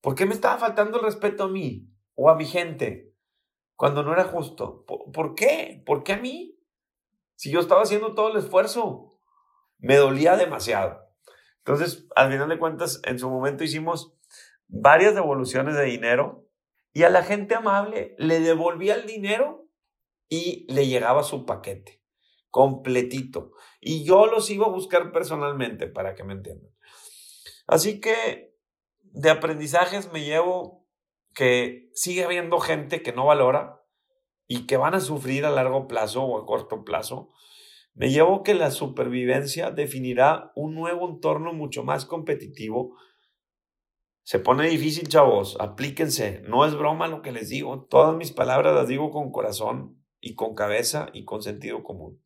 ¿Por 0.00 0.14
qué 0.14 0.24
me 0.24 0.34
estaba 0.34 0.58
faltando 0.58 0.98
el 0.98 1.04
respeto 1.04 1.44
a 1.44 1.48
mí 1.48 1.86
o 2.14 2.30
a 2.30 2.34
mi 2.34 2.46
gente 2.46 3.12
cuando 3.76 4.02
no 4.02 4.12
era 4.12 4.24
justo? 4.24 4.86
¿Por, 4.86 5.34
qué? 5.34 5.82
¿Por 5.84 6.02
qué 6.02 6.14
a 6.14 6.18
mí? 6.18 6.58
Si 7.34 7.50
yo 7.50 7.60
estaba 7.60 7.82
haciendo 7.82 8.14
todo 8.14 8.32
el 8.32 8.38
esfuerzo, 8.38 9.20
me 9.76 9.96
dolía 9.96 10.36
demasiado. 10.36 11.00
Entonces, 11.58 12.08
al 12.16 12.32
final 12.32 12.48
de 12.48 12.58
cuentas, 12.58 13.02
en 13.04 13.18
su 13.18 13.28
momento 13.28 13.64
hicimos 13.64 14.16
varias 14.66 15.14
devoluciones 15.14 15.76
de 15.76 15.84
dinero 15.84 16.46
y 16.94 17.02
a 17.02 17.10
la 17.10 17.22
gente 17.22 17.54
amable 17.54 18.14
le 18.18 18.40
devolvía 18.40 18.94
el 18.94 19.06
dinero 19.06 19.68
y 20.28 20.66
le 20.72 20.86
llegaba 20.86 21.22
su 21.22 21.44
paquete 21.44 21.97
completito. 22.50 23.52
Y 23.80 24.04
yo 24.04 24.26
los 24.26 24.50
iba 24.50 24.66
a 24.66 24.70
buscar 24.70 25.12
personalmente 25.12 25.86
para 25.86 26.14
que 26.14 26.24
me 26.24 26.32
entiendan. 26.32 26.70
Así 27.66 28.00
que 28.00 28.54
de 29.00 29.30
aprendizajes 29.30 30.12
me 30.12 30.24
llevo 30.24 30.86
que 31.34 31.90
sigue 31.94 32.24
habiendo 32.24 32.58
gente 32.58 33.02
que 33.02 33.12
no 33.12 33.26
valora 33.26 33.82
y 34.46 34.66
que 34.66 34.76
van 34.76 34.94
a 34.94 35.00
sufrir 35.00 35.44
a 35.44 35.50
largo 35.50 35.86
plazo 35.86 36.24
o 36.24 36.38
a 36.38 36.46
corto 36.46 36.84
plazo. 36.84 37.30
Me 37.94 38.10
llevo 38.10 38.42
que 38.42 38.54
la 38.54 38.70
supervivencia 38.70 39.70
definirá 39.70 40.52
un 40.54 40.74
nuevo 40.74 41.08
entorno 41.08 41.52
mucho 41.52 41.84
más 41.84 42.06
competitivo. 42.06 42.96
Se 44.22 44.38
pone 44.38 44.68
difícil, 44.68 45.08
chavos, 45.08 45.56
aplíquense. 45.60 46.42
No 46.46 46.64
es 46.64 46.74
broma 46.74 47.08
lo 47.08 47.22
que 47.22 47.32
les 47.32 47.48
digo. 47.48 47.86
Todas 47.90 48.16
mis 48.16 48.32
palabras 48.32 48.74
las 48.74 48.88
digo 48.88 49.10
con 49.10 49.30
corazón 49.30 49.97
y 50.20 50.34
con 50.34 50.54
cabeza 50.54 51.08
y 51.12 51.24
con 51.24 51.42
sentido 51.42 51.82
común. 51.82 52.20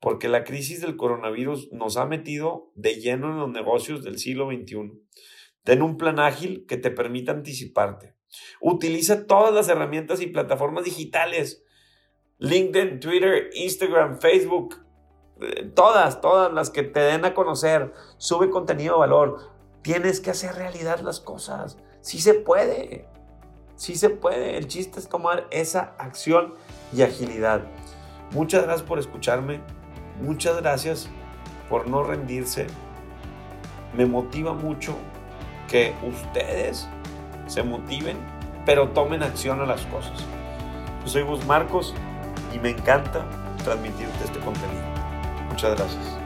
Porque 0.00 0.28
la 0.28 0.44
crisis 0.44 0.80
del 0.80 0.96
coronavirus 0.96 1.72
nos 1.72 1.96
ha 1.96 2.06
metido 2.06 2.70
de 2.74 2.96
lleno 2.96 3.30
en 3.30 3.38
los 3.38 3.50
negocios 3.50 4.02
del 4.04 4.18
siglo 4.18 4.48
XXI. 4.50 4.92
Ten 5.64 5.82
un 5.82 5.96
plan 5.96 6.20
ágil 6.20 6.66
que 6.66 6.76
te 6.76 6.90
permita 6.90 7.32
anticiparte. 7.32 8.14
Utiliza 8.60 9.26
todas 9.26 9.52
las 9.54 9.68
herramientas 9.68 10.20
y 10.20 10.26
plataformas 10.26 10.84
digitales. 10.84 11.64
LinkedIn, 12.38 13.00
Twitter, 13.00 13.50
Instagram, 13.54 14.20
Facebook. 14.20 14.84
Eh, 15.40 15.70
todas, 15.74 16.20
todas 16.20 16.52
las 16.52 16.70
que 16.70 16.82
te 16.82 17.00
den 17.00 17.24
a 17.24 17.34
conocer. 17.34 17.92
Sube 18.18 18.50
contenido 18.50 18.94
de 18.94 19.00
valor. 19.00 19.38
Tienes 19.82 20.20
que 20.20 20.30
hacer 20.30 20.54
realidad 20.54 21.00
las 21.00 21.20
cosas. 21.20 21.78
Sí 22.00 22.20
se 22.20 22.34
puede. 22.34 23.08
Sí 23.76 23.94
se 23.94 24.10
puede. 24.10 24.56
El 24.56 24.66
chiste 24.66 24.98
es 24.98 25.08
tomar 25.08 25.46
esa 25.50 25.94
acción 25.98 26.54
y 26.92 27.02
agilidad. 27.02 27.62
Muchas 28.32 28.64
gracias 28.64 28.86
por 28.86 28.98
escucharme. 28.98 29.60
Muchas 30.20 30.56
gracias 30.56 31.08
por 31.68 31.86
no 31.86 32.02
rendirse. 32.02 32.66
Me 33.94 34.06
motiva 34.06 34.52
mucho 34.54 34.96
que 35.68 35.94
ustedes 36.06 36.88
se 37.46 37.62
motiven, 37.62 38.16
pero 38.64 38.88
tomen 38.90 39.22
acción 39.22 39.60
a 39.60 39.66
las 39.66 39.82
cosas. 39.86 40.24
Yo 41.04 41.08
soy 41.08 41.22
Gus 41.22 41.44
Marcos 41.46 41.94
y 42.54 42.58
me 42.58 42.70
encanta 42.70 43.24
transmitirte 43.62 44.24
este 44.24 44.40
contenido. 44.40 44.82
Muchas 45.50 45.76
gracias. 45.76 46.25